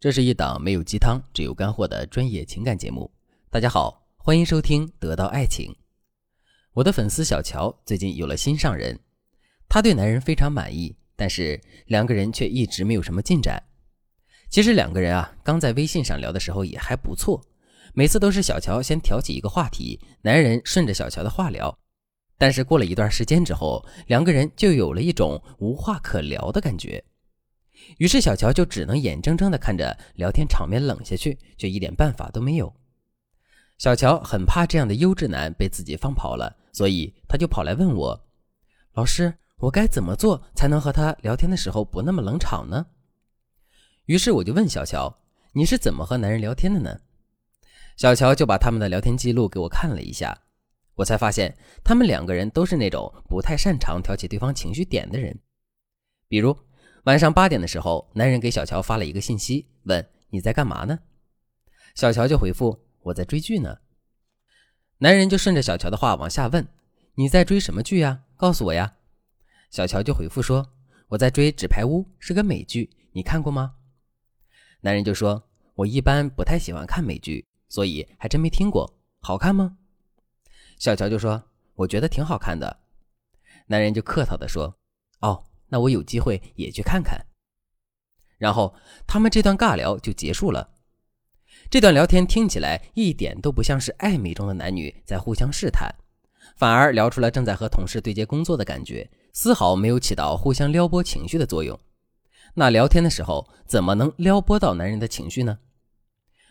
[0.00, 3.10] 这是一档没有鸡汤，只有干货的专业情感节目。
[3.50, 5.72] 大家好，欢迎收听《得到爱情》。
[6.72, 8.96] 我的粉丝小乔最近有了心上人，
[9.68, 13.60] 她对男人非常满意，但是两个人却一直没有什么进展。
[14.48, 17.42] 其实两个人啊，刚在微信上聊的时候也还不错，
[17.92, 21.76] 每次都是小乔先挑起一个话题，男人顺着小乔的话聊。
[22.38, 27.02] 但是过了一段时间之后，两个人就有了一种无话可聊的感觉。
[27.96, 32.72] 于是小乔就只能眼睁睁地看着聊天场面冷下去，却一点办法都没有。
[33.78, 38.28] 小乔很怕这样的优质男被自己放跑了，所以他就跑来问我
[38.94, 42.86] ：“老师，我该怎么做才能和他聊天的时候不那么冷场呢？”
[44.06, 45.20] 于是我就问小乔
[45.54, 47.00] ：“你是怎么和男人聊天的呢？”
[47.96, 50.36] 小乔就把他们的聊天记录给我看了一下，
[50.94, 55.38] 我才发现他们两个人都是那种不太擅长挑起对方情绪点的人，
[56.28, 56.56] 比如。
[57.04, 60.98] 晚上八点的时候，男人给小乔发了一个信息，问你在干嘛呢？
[61.94, 63.78] 小乔就回复我在追剧呢。
[64.98, 66.66] 男人就顺着小乔的话往下问
[67.14, 68.24] 你在追什么剧呀？
[68.36, 68.96] 告诉我呀。
[69.70, 70.74] 小乔就回复说
[71.08, 73.76] 我在追《纸牌屋》，是个美剧，你看过吗？
[74.80, 78.98] 男人就说我一般不太喜欢看美剧，所以还真没听过。
[79.20, 79.78] 好看吗？
[80.78, 81.42] 小乔就说
[81.74, 82.80] 我觉得挺好看的。
[83.66, 84.78] 男人就客套的说
[85.20, 85.44] 哦。
[85.68, 87.26] 那我有机会也去看看。
[88.36, 88.74] 然后
[89.06, 90.70] 他们这段尬聊就结束了。
[91.70, 95.92] 这段聊天听起来一点都不像是暧昧中的男女在互相试探，
[96.56, 101.78] 反而聊出了正在和同事对接工作的感觉，丝毫没有起到互相撩拨情绪的作用。
[102.54, 105.58] 那聊天的时候怎么能撩拨到男人的情绪呢？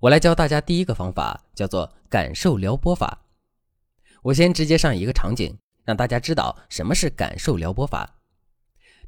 [0.00, 3.24] 我来教大家第一个方法，叫做感受撩拨法。
[4.22, 8.17] 我先直接上一个场景，让大家知道什么是感受撩拨法。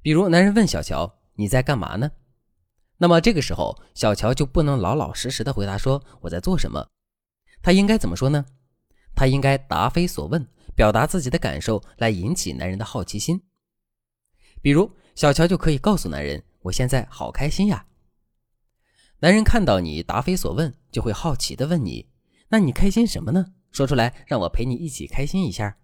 [0.03, 2.11] 比如，男人问小乔：“你在干嘛呢？”
[2.97, 6.89] 那么这个时候，小乔就不能老老实实的回答说：“我在做什么。”
[7.63, 8.45] 他应该怎么说呢？
[9.15, 13.43] 他应该答非所问，表达自己的感受，来引起男人的好奇心。
[14.63, 17.85] 比如，小乔就可以告诉男人：“我现在好开心呀。”
[19.21, 22.09] 男人看到你答非所问，就会好奇的问你
[22.49, 23.53] ：“那你开心什么呢？
[23.71, 25.77] 说出来，让我陪你一起开心一下。”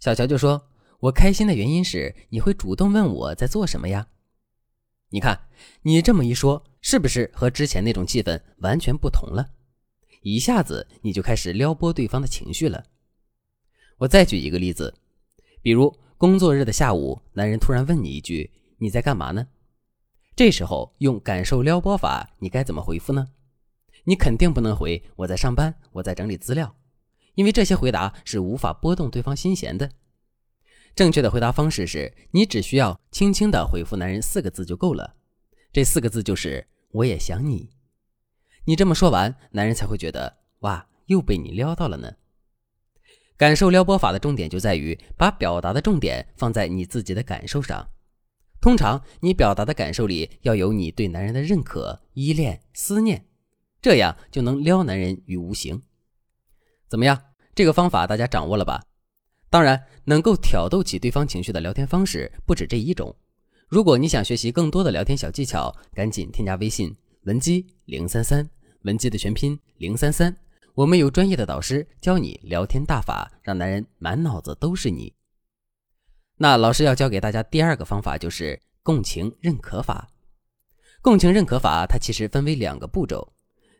[0.00, 0.68] 小乔就说。
[1.00, 4.08] 我开心的原因是你会主动问我在做什么呀？
[5.10, 5.48] 你看，
[5.82, 9.50] 你这么一说，是不是和之前那种气氛完全不同了？
[10.22, 12.84] 一下子你就开始撩拨对方的情绪了。
[13.98, 14.92] 我再举一个例子，
[15.62, 19.46] 比如工作日的下午，男人突然问你一句：“你在干嘛呢？”
[20.34, 23.28] 这时候用感受撩拨法，你该怎么回复呢？
[24.04, 26.74] 你肯定不能回“我在上班，我在整理资料”，
[27.36, 29.92] 因为这些回答是无法拨动对方心弦的。
[30.98, 35.14] 正确的回答方式是你只需要轻轻的回复男人四个字就够了，
[35.72, 37.70] 这四个字就是“我也想你”。
[38.66, 42.14] 你这么说完，男人才会觉得哇，又被你撩到了呢。
[43.36, 47.90] 感受撩拨法的重点就在于把表达的重点放在你自己的感受上。
[48.60, 53.24] 通常你表达的感受里要有你对男人的认可、依恋、思念，
[53.80, 55.80] 这样就能撩男人于无形。
[56.88, 57.22] 怎么样？
[57.54, 58.82] 这个方法大家掌握了吧？
[59.50, 63.14] 当然，能够挑逗起对方情绪的聊天方式不止这一种。
[63.66, 68.48] 如果你想学习更多的聊天小技巧，赶紧添加微信文姬零三三，
[68.82, 70.34] 文姬的全拼零三三。
[70.74, 75.12] 我们有专业的导师教你聊天大法，让男人满脑子都是你。
[76.36, 80.08] 那老师要教给大家第二个方法就是共情认可法。
[81.02, 83.32] 共情认可法它其实分为两个步骤，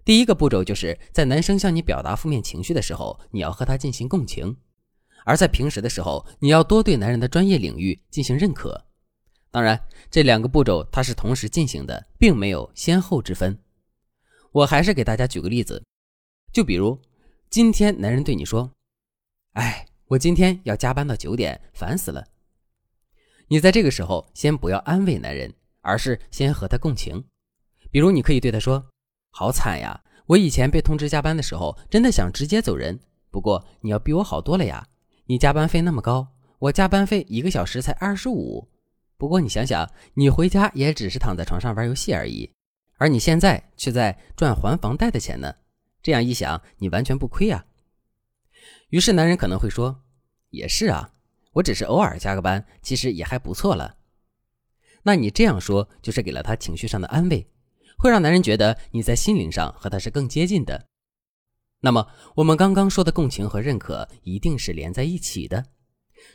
[0.04, 4.56] 第一个步骤就是在男生向你表达负面情绪的时候，你要和他进行共情。
[5.24, 8.84] 而在平时的时候，你要多对男人的专业领域进行认可。
[9.50, 9.80] 当然，
[10.10, 13.58] 这两个步骤它是同时进行的，并没有先后之分。
[14.52, 15.82] 我还是给大家举个例子，
[16.52, 16.98] 就比如
[17.50, 18.70] 今天男人对你说
[19.54, 22.26] ：“哎，我今天要加班到九点，烦死了。”
[23.48, 27.24] 你在这个时候先不要安慰男人，而是先和他共情。
[27.90, 28.84] 比如，你可以对他说
[29.32, 33.00] ：“好惨呀，我以前被通知加班的时候，真的想直接走人。
[33.30, 34.86] 不过你要比我好多了呀。”
[35.30, 36.26] 你加班费那么高，
[36.58, 38.66] 我加班费一个小时才二十五。
[39.18, 42.50] 不过你想想，你回家也只是躺在床上玩游戏而已，
[42.96, 45.54] 而你现在却在赚还房贷的钱呢。
[46.02, 47.66] 这样一想，你完全不亏啊。
[48.88, 50.02] 于是男人可能会说
[50.48, 51.12] ：“也是啊，
[51.52, 53.96] 我只是偶尔加个班，其实也还不错了。”
[55.04, 57.46] 那你这样说，就是给了他情绪上的安慰，
[57.98, 60.86] 会让男人觉得你在心灵上和他是更接近的。
[61.80, 65.64] 那么，我们刚刚说的共情和认可一定是连在一起的。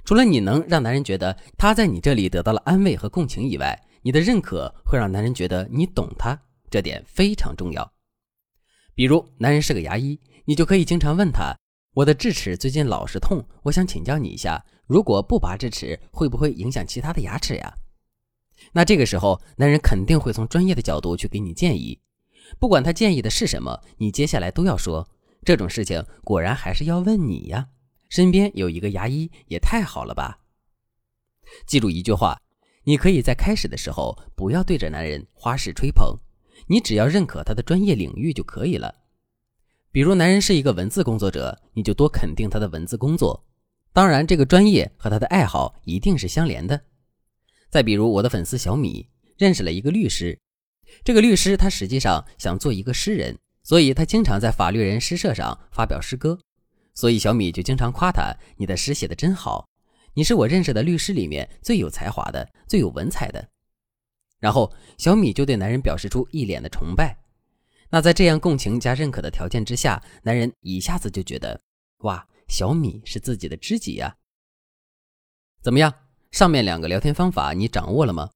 [0.05, 7.93] 除了你能让男人觉得他在你这里得到了安慰和共情以外，你的认可会让男人觉得你懂他，这点非常重要。
[8.95, 11.53] 比如，男人是个牙医，你就可以经常问他
[11.95, 17.73] ：“我的智齿最近老是痛，我想请教你一下，如果不拔智齿，会不会影响其他的牙齿呀？”
[18.71, 21.99] 那这个时候，男人肯定会从专业的角度去给你建议。
[22.59, 25.07] 不管他建议的是什么，你接下来都要说
[25.43, 27.67] ：“这种事情果然还是要问你呀，
[28.09, 30.39] 身边有一个牙医也太好了吧。”
[31.67, 32.39] 记住一句话：
[32.85, 36.17] 你可以在开始的时候不要对着男人花式吹捧。
[36.67, 38.95] 你只要认可他的专业领域就可以了。
[39.91, 43.45] 比如，男人是一个文字工作者，你就多肯定他的文字工作。
[43.91, 46.81] 当然，这个专业和他的爱好一定是相连的。
[47.69, 50.39] 再比如，我的粉丝小米认识了一个律师，
[51.03, 56.39] 这个律师他实际上想做一个诗人，所以他经常在法律人诗社上发表诗歌。
[56.93, 59.67] 所以小米就经常夸他：“你的诗写的真好，
[60.13, 63.49] 你是我认识的律师里面最有才华的、最有文采的。”
[64.39, 67.17] 然后小米就对男人表示出一脸的崇拜。
[67.89, 71.59] 那在这样共情加认可的条件之下，男人一下子就觉得，
[71.99, 74.15] 哇，小米是自己的知己呀。
[75.61, 75.93] 怎么样？
[76.31, 78.29] 上面两个聊天方法你掌握了吗？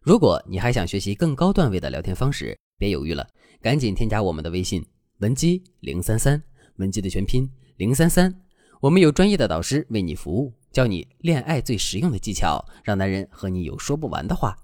[0.00, 3.28] 如果你还想学习更高段位的聊天方式，别犹豫了，
[3.60, 4.84] 赶紧添加我们的微信
[5.18, 6.42] 文姬零三三，
[6.76, 8.42] 文姬的全拼零三三，
[8.80, 14.56] 我们有专业的导师为你服务，教你恋爱最实用的技巧，让男人和你有说不完的话。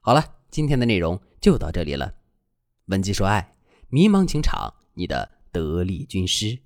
[0.00, 2.14] 好了，今天的内容就到这里了。
[2.86, 3.56] 文姬说爱，
[3.88, 6.60] 迷茫情场，你的得力军师。